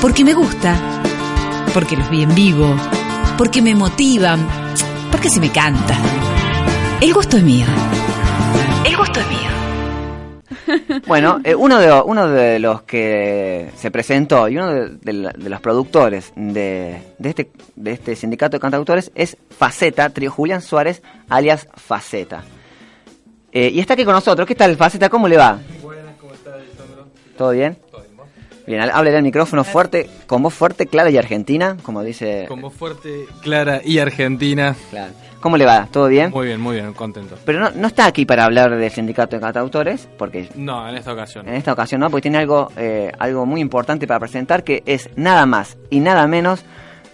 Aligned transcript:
Porque 0.00 0.24
me 0.24 0.32
gusta, 0.34 0.76
porque 1.74 1.96
los 1.96 2.08
vi 2.10 2.22
en 2.22 2.34
vivo, 2.34 2.74
porque 3.36 3.60
me 3.62 3.74
motivan, 3.74 4.46
porque 5.10 5.28
se 5.28 5.40
me 5.40 5.50
canta. 5.50 5.96
El 7.00 7.12
gusto 7.12 7.36
es 7.36 7.42
mío. 7.42 7.66
El 8.84 8.96
gusto 8.96 9.20
es 9.20 9.26
mío. 9.28 9.38
Bueno, 11.06 11.40
eh, 11.44 11.54
uno, 11.54 11.78
de, 11.78 11.92
uno 12.04 12.28
de 12.28 12.58
los 12.58 12.82
que 12.82 13.70
se 13.76 13.90
presentó 13.90 14.48
y 14.48 14.56
uno 14.56 14.68
de, 14.68 14.88
de 15.00 15.12
la- 15.14 15.30
de 15.32 15.48
los 15.48 15.60
productores 15.60 16.32
de, 16.36 17.02
de 17.18 17.28
este, 17.28 17.50
de 17.74 17.92
este 17.92 18.14
sindicato 18.16 18.56
de 18.56 18.60
cantautores 18.60 19.10
es 19.14 19.36
Faceta, 19.56 20.10
trío 20.10 20.30
Julián 20.30 20.60
Suárez, 20.60 21.02
alias 21.28 21.68
Faceta. 21.74 22.42
Eh, 23.50 23.70
y 23.72 23.80
está 23.80 23.94
aquí 23.94 24.04
con 24.04 24.12
nosotros. 24.14 24.46
¿Qué 24.46 24.54
tal, 24.54 24.76
Faceta? 24.76 25.08
¿Cómo 25.08 25.26
le 25.26 25.38
va? 25.38 25.58
Buenas, 25.82 26.04
¿cómo 26.20 26.34
estás, 26.34 26.54
Alessandro? 26.54 27.06
¿Todo 27.36 27.50
bien? 27.50 27.78
¿Todo 28.68 28.76
bien, 28.76 28.90
háblele 28.92 29.16
al 29.16 29.22
micrófono 29.22 29.64
fuerte, 29.64 30.10
con 30.26 30.42
voz 30.42 30.52
fuerte, 30.52 30.86
clara 30.86 31.08
y 31.10 31.16
argentina, 31.16 31.78
como 31.82 32.02
dice... 32.02 32.44
Con 32.48 32.60
voz 32.60 32.74
fuerte, 32.74 33.24
clara 33.40 33.80
y 33.82 33.98
argentina. 33.98 34.76
Claro. 34.90 35.12
¿Cómo 35.40 35.56
le 35.56 35.64
va? 35.64 35.88
¿Todo 35.90 36.08
bien? 36.08 36.30
Muy 36.30 36.48
bien, 36.48 36.60
muy 36.60 36.76
bien, 36.76 36.92
contento. 36.92 37.36
Pero 37.46 37.60
no, 37.60 37.70
no 37.70 37.86
está 37.86 38.04
aquí 38.04 38.26
para 38.26 38.44
hablar 38.44 38.76
del 38.76 38.90
sindicato 38.90 39.36
de 39.36 39.40
cantautores, 39.40 40.06
porque 40.18 40.50
No, 40.54 40.86
en 40.86 40.96
esta 40.96 41.14
ocasión. 41.14 41.48
en 41.48 41.54
esta 41.54 41.72
ocasión 41.72 42.02
no, 42.02 42.10
porque 42.10 42.22
tiene 42.22 42.36
algo, 42.38 42.70
eh, 42.76 43.10
algo 43.18 43.46
muy 43.46 43.62
importante 43.62 44.06
para 44.06 44.20
presentar, 44.20 44.62
que 44.64 44.82
es 44.84 45.08
nada 45.16 45.46
más 45.46 45.78
y 45.88 46.00
nada 46.00 46.26
menos 46.26 46.62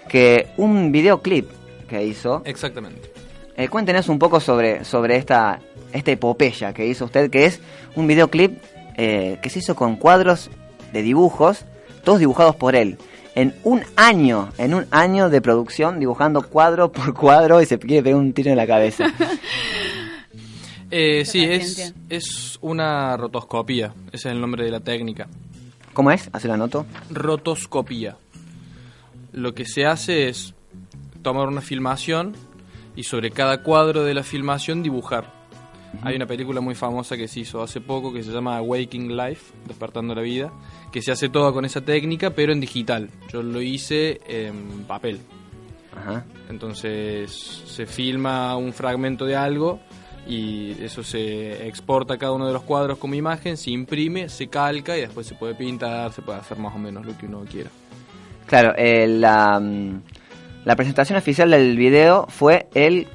que 0.08 0.48
un 0.56 0.90
videoclip 0.90 1.48
que 1.88 2.04
hizo. 2.04 2.42
Exactamente. 2.46 3.12
Eh, 3.56 3.68
cuéntenos 3.68 4.08
un 4.08 4.18
poco 4.18 4.40
sobre, 4.40 4.84
sobre 4.84 5.16
esta, 5.16 5.60
esta 5.92 6.10
epopeya 6.10 6.72
que 6.72 6.84
hizo 6.84 7.04
usted, 7.04 7.30
que 7.30 7.44
es 7.44 7.60
un 7.94 8.08
videoclip 8.08 8.58
eh, 8.96 9.38
que 9.40 9.50
se 9.50 9.60
hizo 9.60 9.76
con 9.76 9.94
cuadros 9.94 10.50
de 10.94 11.02
dibujos, 11.02 11.66
todos 12.04 12.20
dibujados 12.20 12.56
por 12.56 12.74
él. 12.74 12.96
En 13.34 13.54
un 13.64 13.82
año, 13.96 14.50
en 14.58 14.74
un 14.74 14.86
año 14.90 15.28
de 15.28 15.42
producción, 15.42 15.98
dibujando 15.98 16.42
cuadro 16.48 16.90
por 16.90 17.12
cuadro 17.20 17.60
y 17.60 17.66
se 17.66 17.78
quiere 17.78 18.02
pegar 18.02 18.18
un 18.18 18.32
tiro 18.32 18.50
en 18.50 18.56
la 18.56 18.66
cabeza. 18.66 19.12
Eh, 20.96 21.24
sí, 21.24 21.42
es, 21.42 21.92
es 22.08 22.56
una 22.60 23.16
rotoscopía. 23.16 23.92
Ese 24.12 24.28
es 24.28 24.34
el 24.34 24.40
nombre 24.40 24.64
de 24.64 24.70
la 24.70 24.78
técnica. 24.78 25.26
¿Cómo 25.92 26.12
es? 26.12 26.30
Así 26.32 26.46
lo 26.46 26.54
anoto. 26.54 26.86
Rotoscopía. 27.10 28.16
Lo 29.32 29.54
que 29.54 29.64
se 29.64 29.86
hace 29.86 30.28
es 30.28 30.54
tomar 31.22 31.48
una 31.48 31.62
filmación 31.62 32.36
y 32.94 33.02
sobre 33.02 33.32
cada 33.32 33.64
cuadro 33.64 34.04
de 34.04 34.14
la 34.14 34.22
filmación 34.22 34.84
dibujar. 34.84 35.33
Hay 36.02 36.16
una 36.16 36.26
película 36.26 36.60
muy 36.60 36.74
famosa 36.74 37.16
que 37.16 37.28
se 37.28 37.40
hizo 37.40 37.62
hace 37.62 37.80
poco 37.80 38.12
que 38.12 38.22
se 38.22 38.32
llama 38.32 38.60
Waking 38.60 39.16
Life, 39.16 39.52
Despertando 39.66 40.14
la 40.14 40.22
Vida, 40.22 40.52
que 40.92 41.02
se 41.02 41.12
hace 41.12 41.28
toda 41.28 41.52
con 41.52 41.64
esa 41.64 41.80
técnica, 41.80 42.30
pero 42.30 42.52
en 42.52 42.60
digital. 42.60 43.10
Yo 43.32 43.42
lo 43.42 43.60
hice 43.60 44.20
en 44.26 44.84
papel. 44.86 45.20
Ajá. 45.96 46.24
Entonces 46.48 47.30
se 47.30 47.86
filma 47.86 48.56
un 48.56 48.72
fragmento 48.72 49.24
de 49.24 49.36
algo 49.36 49.80
y 50.26 50.72
eso 50.82 51.02
se 51.02 51.66
exporta 51.66 52.16
cada 52.16 52.32
uno 52.32 52.46
de 52.46 52.52
los 52.52 52.62
cuadros 52.62 52.98
como 52.98 53.14
imagen, 53.14 53.56
se 53.56 53.70
imprime, 53.70 54.28
se 54.28 54.48
calca 54.48 54.96
y 54.96 55.02
después 55.02 55.26
se 55.26 55.34
puede 55.34 55.54
pintar, 55.54 56.12
se 56.12 56.22
puede 56.22 56.38
hacer 56.38 56.58
más 56.58 56.74
o 56.74 56.78
menos 56.78 57.04
lo 57.04 57.16
que 57.16 57.26
uno 57.26 57.44
quiera. 57.50 57.70
Claro, 58.46 58.74
eh, 58.76 59.06
la, 59.06 59.58
mm, 59.60 60.02
la 60.64 60.76
presentación 60.76 61.18
oficial 61.18 61.50
del 61.50 61.76
video 61.76 62.26
fue 62.28 62.68
el... 62.74 63.06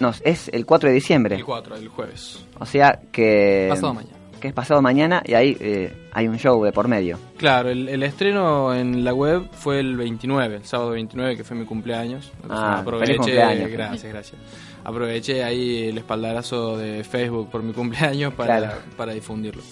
No, 0.00 0.12
es 0.24 0.48
el 0.48 0.64
4 0.66 0.88
de 0.88 0.94
diciembre. 0.94 1.36
El 1.36 1.44
4, 1.44 1.76
el 1.76 1.88
jueves. 1.88 2.44
O 2.58 2.66
sea 2.66 3.00
que... 3.12 3.66
Pasado 3.70 3.94
mañana. 3.94 4.14
Que 4.40 4.46
es 4.48 4.54
pasado 4.54 4.80
mañana 4.80 5.20
y 5.26 5.34
ahí 5.34 5.56
eh, 5.58 6.10
hay 6.12 6.28
un 6.28 6.38
show 6.38 6.62
de 6.62 6.70
por 6.70 6.86
medio. 6.86 7.18
Claro, 7.38 7.70
el, 7.70 7.88
el 7.88 8.04
estreno 8.04 8.72
en 8.72 9.02
la 9.04 9.12
web 9.12 9.48
fue 9.50 9.80
el 9.80 9.96
29, 9.96 10.56
el 10.58 10.64
sábado 10.64 10.90
29, 10.90 11.36
que 11.36 11.42
fue 11.42 11.56
mi 11.56 11.64
cumpleaños. 11.64 12.30
Entonces 12.42 12.58
Ah, 12.64 12.78
aproveché, 12.78 13.06
feliz 13.14 13.18
cumpleaños. 13.18 13.70
gracias, 13.72 14.12
gracias. 14.12 14.40
Aproveché 14.84 15.42
ahí 15.42 15.88
el 15.88 15.98
espaldarazo 15.98 16.78
de 16.78 17.02
Facebook 17.02 17.50
por 17.50 17.64
mi 17.64 17.72
cumpleaños 17.72 18.32
para, 18.34 18.58
Claro. 18.58 18.78
para 18.96 19.12
difundirlo. 19.12 19.62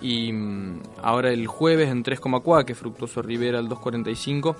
Y 0.00 0.32
mm, 0.32 0.80
ahora 1.02 1.30
el 1.30 1.46
jueves 1.46 1.90
en 1.90 2.02
3,4, 2.02 2.64
que 2.64 2.72
es 2.72 2.78
Fructuoso 2.78 3.20
Rivera 3.20 3.58
al 3.58 3.68
245, 3.68 4.56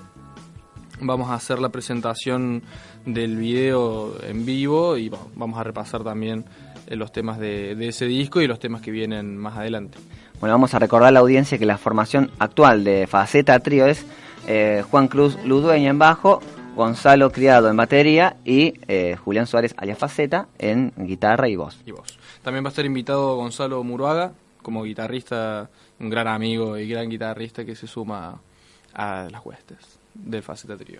vamos 0.99 1.29
a 1.29 1.35
hacer 1.35 1.59
la 1.59 1.69
presentación 1.69 2.63
del 3.05 3.37
video 3.37 4.15
en 4.23 4.45
vivo 4.45 4.97
y 4.97 5.09
bueno, 5.09 5.29
vamos 5.35 5.59
a 5.59 5.63
repasar 5.63 6.03
también 6.03 6.45
eh, 6.87 6.95
los 6.95 7.11
temas 7.11 7.39
de, 7.39 7.75
de 7.75 7.89
ese 7.89 8.05
disco 8.05 8.41
y 8.41 8.47
los 8.47 8.59
temas 8.59 8.81
que 8.81 8.91
vienen 8.91 9.37
más 9.37 9.57
adelante. 9.57 9.97
Bueno, 10.39 10.53
vamos 10.53 10.73
a 10.73 10.79
recordar 10.79 11.09
a 11.09 11.11
la 11.11 11.19
audiencia 11.19 11.57
que 11.57 11.65
la 11.65 11.77
formación 11.77 12.31
actual 12.39 12.83
de 12.83 13.07
Faceta 13.07 13.59
Trío 13.59 13.87
es 13.87 14.05
eh, 14.47 14.83
Juan 14.89 15.07
Cruz 15.07 15.37
Ludueña 15.43 15.89
en 15.89 15.99
bajo, 15.99 16.41
Gonzalo 16.75 17.31
Criado 17.31 17.69
en 17.69 17.77
batería 17.77 18.37
y 18.45 18.73
eh, 18.87 19.15
Julián 19.23 19.47
Suárez 19.47 19.73
alias 19.77 19.97
Faceta 19.97 20.47
en 20.59 20.93
guitarra 20.95 21.49
y 21.49 21.55
voz. 21.55 21.79
y 21.85 21.91
vos. 21.91 22.19
También 22.43 22.63
va 22.63 22.69
a 22.69 22.71
estar 22.71 22.85
invitado 22.85 23.35
Gonzalo 23.35 23.83
Muruaga, 23.83 24.33
como 24.61 24.83
guitarrista, 24.83 25.69
un 25.99 26.09
gran 26.09 26.27
amigo 26.27 26.77
y 26.77 26.87
gran 26.87 27.09
guitarrista 27.09 27.65
que 27.65 27.75
se 27.75 27.87
suma 27.87 28.39
a 28.93 29.27
las 29.31 29.45
huestes 29.45 29.97
del 30.23 30.43
Faceta 30.43 30.75
Trío. 30.77 30.99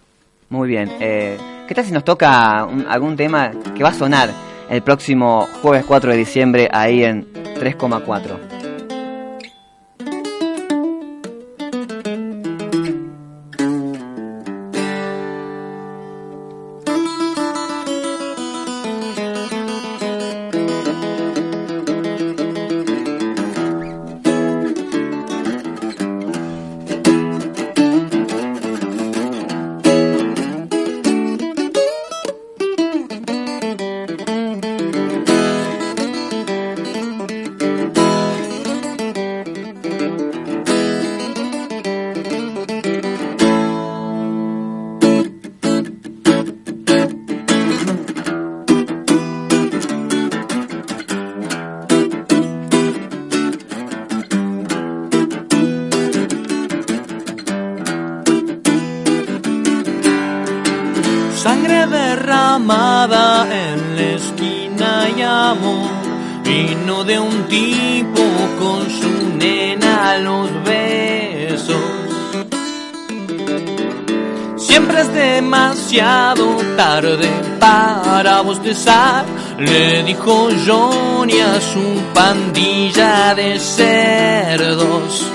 Muy 0.50 0.68
bien. 0.70 0.90
Eh, 1.00 1.38
¿Qué 1.68 1.76
tal 1.76 1.86
si 1.86 1.92
nos 1.92 2.04
toca 2.06 2.66
un- 2.66 2.86
algún 2.88 3.16
tema 3.18 3.52
que 3.76 3.84
va 3.84 3.90
a 3.90 3.94
sonar 3.94 4.30
el 4.70 4.82
próximo 4.82 5.48
jueves 5.62 5.84
4 5.86 6.12
de 6.12 6.18
diciembre 6.18 6.70
ahí 6.72 7.04
en 7.04 7.26
3,4? 7.60 8.38
En 62.58 63.96
la 63.96 64.02
esquina 64.16 65.08
y 65.16 65.22
amor 65.22 65.92
Vino 66.44 67.04
de 67.04 67.20
un 67.20 67.44
tipo 67.44 68.24
con 68.58 68.90
su 68.90 69.38
nena 69.38 70.18
los 70.18 70.50
besos 70.64 71.76
Siempre 74.58 75.02
es 75.02 75.14
demasiado 75.14 76.56
tarde 76.76 77.30
para 77.60 78.42
bostezar 78.42 79.24
Le 79.60 80.02
dijo 80.02 80.50
Johnny 80.66 81.40
a 81.40 81.62
su 81.62 82.02
pandilla 82.12 83.36
de 83.36 83.60
cerdos 83.60 85.32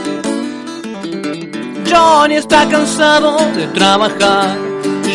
Johnny 1.89 2.37
está 2.37 2.67
cansado 2.69 3.37
de 3.55 3.67
trabajar. 3.69 4.72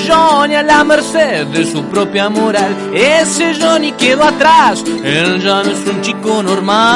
Johnny 0.07 0.55
a 0.55 0.63
la 0.63 0.83
merced 0.83 1.47
de 1.47 1.65
su 1.65 1.83
propia 1.85 2.29
moral. 2.29 2.75
Ese 2.93 3.53
Johnny 3.59 3.91
quedó 3.91 4.23
atrás. 4.23 4.83
Él 5.03 5.41
ya 5.41 5.63
no 5.63 5.71
es 5.71 5.87
un 5.87 6.01
chico 6.01 6.41
normal. 6.41 6.95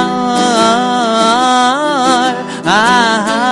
Ah, 2.66 3.51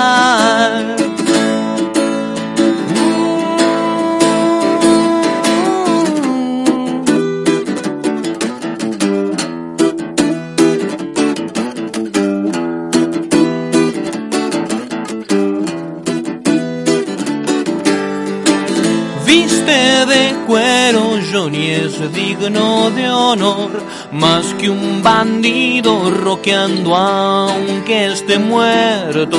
Viste 19.31 20.05
de 20.07 20.35
cuero, 20.47 21.19
Johnny 21.31 21.69
es 21.69 22.11
digno 22.11 22.89
de 22.89 23.07
honor, 23.07 23.69
más 24.11 24.43
que 24.55 24.71
un 24.71 25.03
bandido 25.03 26.09
roqueando 26.09 26.95
aunque 26.95 28.07
esté 28.07 28.39
muerto. 28.39 29.37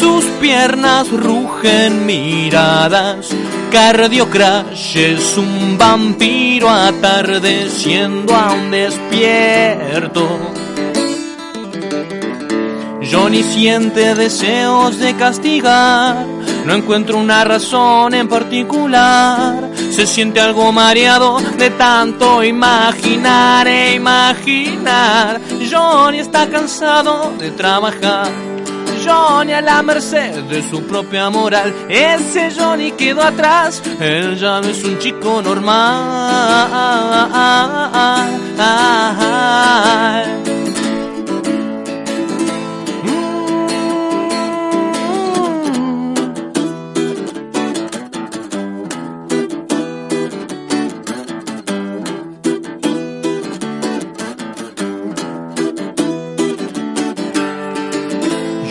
sus 0.00 0.24
piernas 0.40 1.10
rugen 1.10 2.04
miradas. 2.04 3.28
Cardio 3.70 4.28
Crash 4.28 4.96
es 4.96 5.38
un 5.38 5.78
vampiro 5.78 6.68
atardeciendo 6.68 8.34
a 8.34 8.52
un 8.52 8.70
despierto. 8.70 10.26
Johnny 13.10 13.42
siente 13.42 14.14
deseos 14.14 14.98
de 14.98 15.14
castigar, 15.16 16.26
no 16.64 16.74
encuentro 16.74 17.18
una 17.18 17.44
razón 17.44 18.14
en 18.14 18.28
particular. 18.28 19.70
Se 19.90 20.06
siente 20.06 20.40
algo 20.40 20.72
mareado 20.72 21.38
de 21.58 21.70
tanto 21.70 22.42
imaginar 22.42 23.66
e 23.66 23.94
imaginar. 23.94 25.40
Johnny 25.70 26.18
está 26.18 26.48
cansado 26.48 27.32
de 27.38 27.50
trabajar. 27.50 28.28
Johnny 29.04 29.52
a 29.52 29.62
la 29.62 29.82
merced 29.82 30.44
de 30.44 30.62
su 30.68 30.82
propia 30.82 31.30
moral. 31.30 31.74
Ese 31.88 32.50
Johnny 32.50 32.92
quedó 32.92 33.22
atrás, 33.22 33.82
él 33.98 34.36
ya 34.36 34.60
no 34.60 34.68
es 34.68 34.84
un 34.84 34.98
chico 34.98 35.40
normal. 35.42 35.90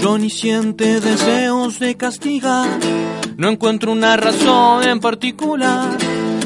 Johnny 0.09 0.31
siente 0.31 0.99
deseos 1.01 1.77
de 1.77 1.95
castigar. 1.95 2.67
No 3.37 3.47
encuentro 3.47 3.91
una 3.91 4.17
razón 4.17 4.83
en 4.83 4.99
particular. 4.99 5.95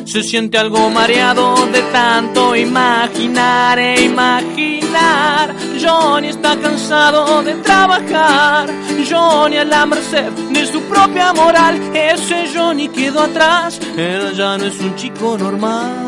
Se 0.04 0.22
siente 0.22 0.58
algo 0.58 0.90
mareado 0.90 1.56
de 1.68 1.82
tanto 1.84 2.58
imaginar 2.58 3.80
e 3.80 4.04
imaginar. 4.04 5.56
Johnny 5.82 6.28
está 6.28 6.58
cansado 6.58 7.42
de 7.42 7.54
trabajar. 7.54 8.68
Johnny 9.10 9.56
a 9.56 9.64
la 9.64 9.86
merced 9.86 10.34
de 10.52 10.66
su 10.66 10.82
propia 10.82 11.32
moral. 11.32 11.80
Ese 11.96 12.50
Johnny 12.54 12.90
quedó 12.90 13.22
atrás. 13.22 13.80
Él 13.96 14.34
ya 14.36 14.58
no 14.58 14.66
es 14.66 14.78
un 14.82 14.94
chico 14.98 15.38
normal. 15.38 16.04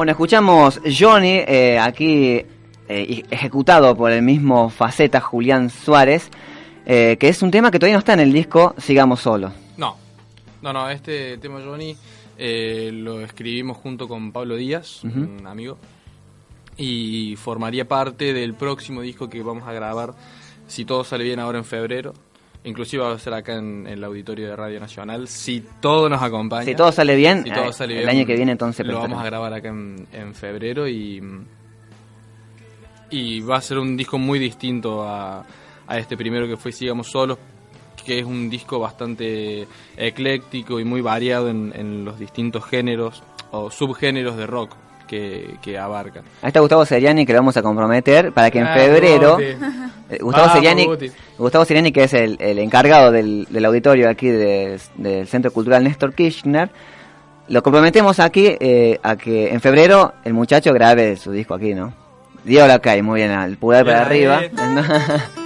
Bueno, 0.00 0.12
escuchamos 0.12 0.80
Johnny, 0.98 1.42
eh, 1.46 1.78
aquí 1.78 2.42
eh, 2.88 3.22
ejecutado 3.30 3.94
por 3.94 4.10
el 4.10 4.22
mismo 4.22 4.70
faceta 4.70 5.20
Julián 5.20 5.68
Suárez, 5.68 6.30
eh, 6.86 7.18
que 7.20 7.28
es 7.28 7.42
un 7.42 7.50
tema 7.50 7.70
que 7.70 7.78
todavía 7.78 7.96
no 7.96 7.98
está 7.98 8.14
en 8.14 8.20
el 8.20 8.32
disco 8.32 8.74
Sigamos 8.78 9.20
Solos. 9.20 9.52
No, 9.76 9.98
no, 10.62 10.72
no, 10.72 10.88
este 10.88 11.36
tema 11.36 11.60
Johnny 11.62 11.94
lo 12.38 13.20
escribimos 13.20 13.76
junto 13.76 14.08
con 14.08 14.32
Pablo 14.32 14.56
Díaz, 14.56 15.04
un 15.04 15.46
amigo, 15.46 15.76
y 16.78 17.36
formaría 17.36 17.86
parte 17.86 18.32
del 18.32 18.54
próximo 18.54 19.02
disco 19.02 19.28
que 19.28 19.42
vamos 19.42 19.68
a 19.68 19.74
grabar, 19.74 20.14
si 20.66 20.86
todo 20.86 21.04
sale 21.04 21.24
bien 21.24 21.40
ahora 21.40 21.58
en 21.58 21.66
febrero. 21.66 22.14
Inclusive 22.64 23.02
va 23.02 23.12
a 23.12 23.18
ser 23.18 23.32
acá 23.32 23.56
en, 23.56 23.86
el 23.86 24.04
auditorio 24.04 24.48
de 24.48 24.56
Radio 24.56 24.80
Nacional, 24.80 25.28
si 25.28 25.64
todo 25.80 26.08
nos 26.08 26.22
acompaña. 26.22 26.64
Si 26.64 26.74
todo 26.74 26.92
sale 26.92 27.16
bien, 27.16 27.42
Si 27.44 27.50
todo 27.50 27.70
eh, 27.70 27.72
sale 27.72 27.94
el 27.94 28.00
bien, 28.00 28.10
año 28.10 28.26
que 28.26 28.36
viene 28.36 28.52
entonces 28.52 28.86
lo 28.86 28.98
vamos 28.98 29.20
a 29.20 29.24
grabar 29.24 29.52
acá 29.54 29.68
en, 29.68 30.06
en 30.12 30.34
febrero 30.34 30.86
y 30.88 31.22
y 33.10 33.40
va 33.40 33.56
a 33.56 33.60
ser 33.60 33.78
un 33.78 33.96
disco 33.96 34.18
muy 34.18 34.38
distinto 34.38 35.02
a, 35.02 35.44
a 35.86 35.98
este 35.98 36.16
primero 36.16 36.46
que 36.46 36.56
fue 36.56 36.70
Sigamos 36.70 37.08
Solos 37.08 37.38
que 38.04 38.18
es 38.20 38.24
un 38.24 38.48
disco 38.48 38.78
bastante 38.78 39.66
ecléctico 39.96 40.80
y 40.80 40.84
muy 40.84 41.00
variado 41.00 41.50
en, 41.50 41.72
en 41.74 42.04
los 42.04 42.18
distintos 42.18 42.64
géneros 42.64 43.22
o 43.50 43.70
subgéneros 43.70 44.36
de 44.36 44.46
rock 44.46 44.74
que, 45.10 45.56
que 45.60 45.76
abarcan. 45.76 46.22
Ahí 46.40 46.48
está 46.48 46.60
Gustavo 46.60 46.84
Seriani 46.86 47.26
que 47.26 47.32
lo 47.32 47.40
vamos 47.40 47.56
a 47.56 47.62
comprometer 47.62 48.32
para 48.32 48.50
que 48.50 48.60
en 48.60 48.66
Ah, 48.68 48.74
febrero... 48.74 49.38
Eh, 49.40 49.56
Gustavo, 50.20 50.46
Vamos, 50.46 50.52
Seriani. 50.54 50.88
Gustavo 51.38 51.64
Seriani, 51.64 51.92
que 51.92 52.04
es 52.04 52.14
el, 52.14 52.36
el 52.40 52.58
encargado 52.60 53.10
del, 53.12 53.46
del 53.50 53.64
auditorio 53.64 54.08
aquí 54.08 54.28
de- 54.28 54.78
del 54.96 55.26
Centro 55.28 55.52
Cultural 55.52 55.82
Néstor 55.84 56.14
Kirchner, 56.14 56.70
lo 57.48 57.62
comprometemos 57.62 58.18
aquí 58.20 58.56
eh, 58.60 58.98
a 59.02 59.16
que 59.16 59.52
en 59.52 59.60
febrero 59.60 60.12
el 60.24 60.32
muchacho 60.34 60.72
grabe 60.72 61.16
su 61.16 61.32
disco 61.32 61.54
aquí, 61.54 61.74
¿no? 61.74 61.92
Diego 62.44 62.66
Lacay, 62.66 63.02
muy 63.02 63.20
bien, 63.20 63.32
el 63.32 63.56
pulgar 63.56 63.84
para 63.84 64.02
arriba. 64.02 64.40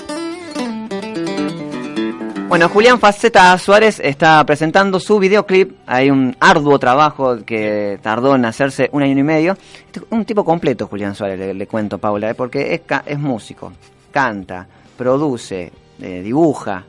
bueno, 2.54 2.68
Julián 2.68 3.00
Faceta 3.00 3.58
Suárez 3.58 3.98
está 3.98 4.46
presentando 4.46 5.00
su 5.00 5.18
videoclip. 5.18 5.72
Hay 5.86 6.08
un 6.08 6.36
arduo 6.38 6.78
trabajo 6.78 7.38
que 7.44 7.98
tardó 8.00 8.36
en 8.36 8.44
hacerse 8.44 8.88
un 8.92 9.02
año 9.02 9.18
y 9.18 9.22
medio. 9.24 9.56
Este- 9.86 10.02
Un 10.10 10.24
tipo 10.24 10.44
completo, 10.44 10.86
Julián 10.86 11.16
Suárez, 11.16 11.36
le, 11.36 11.52
le 11.52 11.66
cuento, 11.66 11.98
Paula, 11.98 12.30
¿eh? 12.30 12.34
porque 12.36 12.72
es, 12.74 12.82
es 13.06 13.18
músico, 13.18 13.72
canta, 14.12 14.68
produce, 14.96 15.72
eh, 16.00 16.22
dibuja, 16.22 16.84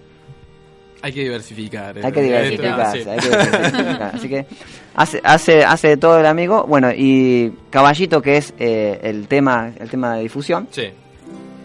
Hay 1.02 1.12
que 1.12 1.22
diversificar. 1.24 1.96
hay 1.98 2.12
que 2.12 2.20
eh, 2.20 2.24
diversificarse, 2.24 3.10
hay 3.10 3.18
que 3.20 3.30
diversificar. 3.30 4.02
Así 4.14 4.30
que 4.30 4.46
hace, 4.94 5.22
hace, 5.24 5.64
hace 5.66 5.88
de 5.88 5.98
todo 5.98 6.20
el 6.20 6.28
amigo. 6.28 6.66
Bueno, 6.68 6.92
y 6.96 7.52
Caballito, 7.72 8.22
que 8.22 8.38
es 8.38 8.54
eh, 8.60 9.00
el 9.02 9.28
tema, 9.28 9.72
el 9.80 9.90
tema 9.90 10.16
de 10.18 10.22
difusión, 10.22 10.68
Sí. 10.70 10.90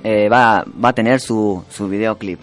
eh, 0.04 0.28
va, 0.30 0.64
va 0.82 0.88
a 0.88 0.92
tener 0.94 1.20
su, 1.20 1.62
su 1.68 1.86
videoclip. 1.86 2.40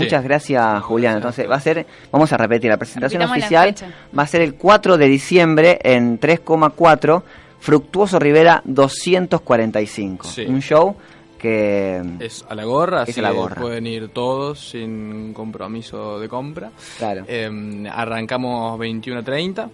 Sí. 0.00 0.04
Muchas 0.04 0.24
gracias, 0.24 0.82
Julián. 0.82 1.16
Entonces 1.16 1.48
va 1.48 1.56
a 1.56 1.60
ser, 1.60 1.86
vamos 2.10 2.32
a 2.32 2.36
repetir, 2.36 2.70
la 2.70 2.76
presentación 2.76 3.22
Repitamos 3.22 3.44
oficial 3.44 3.74
va 4.18 4.22
a 4.22 4.26
ser 4.26 4.40
el 4.42 4.54
4 4.54 4.96
de 4.98 5.06
diciembre 5.08 5.78
en 5.82 6.18
3,4 6.18 7.22
Fructuoso 7.60 8.18
Rivera 8.18 8.62
245. 8.64 10.26
Sí. 10.28 10.46
Un 10.46 10.60
show 10.62 10.96
que 11.38 12.02
Es 12.20 12.44
a 12.48 12.54
la 12.54 12.64
gorra, 12.64 13.02
así 13.02 13.18
a 13.20 13.22
la 13.22 13.30
que 13.30 13.36
gorra. 13.36 13.60
pueden 13.60 13.86
ir 13.86 14.08
todos 14.08 14.70
sin 14.70 15.32
compromiso 15.32 16.18
de 16.20 16.28
compra. 16.28 16.70
claro. 16.98 17.24
Eh, 17.26 17.84
arrancamos 17.92 18.78
21.30 18.78 19.68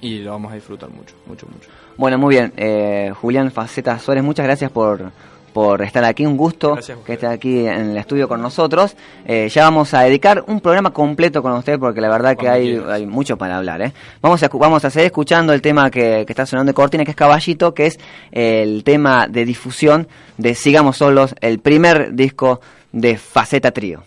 y 0.00 0.18
lo 0.18 0.32
vamos 0.32 0.52
a 0.52 0.54
disfrutar 0.56 0.90
mucho, 0.90 1.14
mucho, 1.26 1.46
mucho. 1.46 1.68
Bueno, 1.96 2.18
muy 2.18 2.34
bien. 2.34 2.52
Eh, 2.56 3.12
Julián 3.20 3.50
Faceta 3.50 3.98
Suárez, 3.98 4.22
muchas 4.22 4.44
gracias 4.44 4.70
por, 4.70 5.10
por 5.52 5.82
estar 5.82 6.04
aquí. 6.04 6.26
Un 6.26 6.36
gusto 6.36 6.74
Gracias 6.74 6.98
que 7.04 7.12
esté 7.14 7.26
aquí 7.26 7.66
en 7.66 7.90
el 7.90 7.96
estudio 7.96 8.28
con 8.28 8.40
nosotros. 8.40 8.96
Eh, 9.26 9.48
ya 9.48 9.64
vamos 9.64 9.94
a 9.94 10.02
dedicar 10.02 10.44
un 10.46 10.60
programa 10.60 10.90
completo 10.90 11.42
con 11.42 11.52
usted 11.52 11.78
porque 11.78 12.00
la 12.00 12.08
verdad 12.08 12.36
que 12.36 12.48
hay, 12.48 13.06
mucho 13.06 13.36
para 13.36 13.56
hablar. 13.56 13.82
¿eh? 13.82 13.92
Vamos, 14.20 14.42
a, 14.42 14.48
vamos 14.48 14.84
a 14.84 14.90
seguir 14.90 15.06
escuchando 15.06 15.52
el 15.52 15.62
tema 15.62 15.90
que, 15.90 16.24
que 16.26 16.32
está 16.32 16.46
sonando 16.46 16.70
de 16.70 16.74
cortina, 16.74 17.04
que 17.04 17.12
es 17.12 17.16
Caballito, 17.16 17.74
que 17.74 17.86
es 17.86 17.98
el 18.32 18.84
tema 18.84 19.26
de 19.28 19.44
difusión 19.44 20.08
de 20.36 20.54
Sigamos 20.54 20.98
Solos, 20.98 21.34
el 21.40 21.58
primer 21.58 22.14
disco 22.14 22.60
de 22.92 23.16
Faceta 23.16 23.70
Trío. 23.70 24.02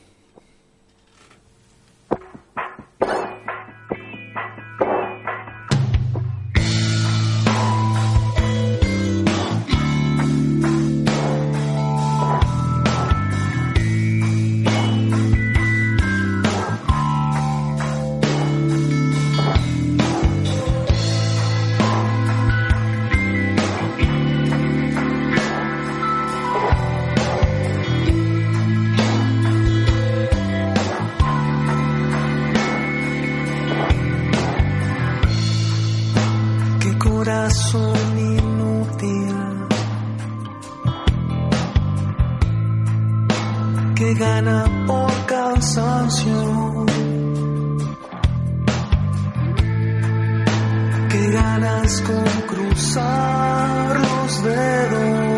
Con 51.82 52.24
cruzar 52.48 54.00
los 54.00 54.44
dedos. 54.44 55.31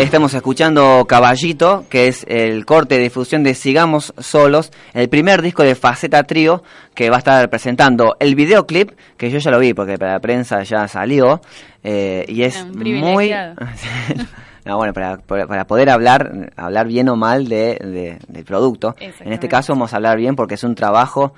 Estamos 0.00 0.32
escuchando 0.34 1.04
Caballito, 1.06 1.84
que 1.88 2.08
es 2.08 2.24
el 2.28 2.64
corte 2.64 2.96
de 2.96 3.02
difusión 3.02 3.42
de 3.42 3.54
Sigamos 3.54 4.12
Solos, 4.18 4.72
el 4.94 5.08
primer 5.08 5.42
disco 5.42 5.62
de 5.62 5.74
Faceta 5.74 6.24
Trío, 6.24 6.62
que 6.94 7.10
va 7.10 7.16
a 7.16 7.18
estar 7.18 7.48
presentando 7.50 8.16
el 8.18 8.34
videoclip, 8.34 8.90
que 9.16 9.30
yo 9.30 9.38
ya 9.38 9.50
lo 9.50 9.58
vi 9.58 9.74
porque 9.74 9.98
para 9.98 10.12
la 10.14 10.20
prensa 10.20 10.62
ya 10.62 10.88
salió, 10.88 11.40
eh, 11.84 12.24
y 12.28 12.42
es 12.42 12.64
muy... 12.66 13.30
no, 14.64 14.76
bueno, 14.76 14.92
para, 14.92 15.64
poder 15.64 15.90
hablar, 15.90 16.50
hablar 16.56 16.86
bien 16.86 17.08
o 17.08 17.16
mal 17.16 17.48
de, 17.48 17.78
de- 17.80 18.18
del 18.28 18.44
producto, 18.44 18.94
en 18.98 19.32
este 19.32 19.48
caso 19.48 19.72
vamos 19.74 19.92
a 19.92 19.96
hablar 19.96 20.16
bien 20.18 20.34
porque 20.34 20.54
es 20.54 20.64
un 20.64 20.74
trabajo 20.74 21.34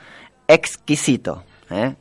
exquisito, 0.47 1.43
¿eh? 1.71 1.95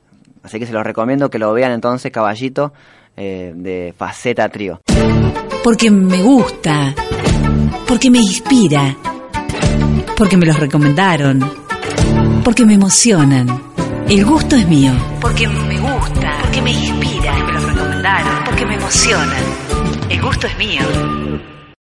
Así 0.43 0.57
que 0.57 0.65
se 0.65 0.73
los 0.73 0.83
recomiendo 0.83 1.29
que 1.29 1.37
lo 1.37 1.53
vean 1.53 1.71
entonces, 1.71 2.11
Caballito, 2.11 2.73
eh, 3.15 3.51
de 3.55 3.93
Faceta 3.95 4.49
Trío. 4.49 4.81
Porque 5.63 5.91
me 5.91 6.21
gusta. 6.21 6.93
Porque 7.87 8.09
me 8.09 8.19
inspira. 8.19 8.95
Porque 10.17 10.37
me 10.37 10.45
los 10.45 10.59
recomendaron. 10.59 11.43
Porque 12.43 12.65
me 12.65 12.73
emocionan. 12.75 13.61
El 14.07 14.25
gusto 14.25 14.55
es 14.55 14.67
mío. 14.67 14.93
Porque 15.19 15.47
me 15.47 15.79
gusta. 15.79 16.37
Porque 16.41 16.61
me 16.61 16.71
inspira. 16.71 17.33
Porque 17.33 17.43
me 17.43 17.53
los 17.53 17.65
recomendaron. 17.65 18.43
Porque 18.45 18.65
me 18.65 18.75
emocionan. 18.75 19.43
El 20.09 20.21
gusto 20.21 20.47
es 20.47 20.57
mío. 20.57 21.20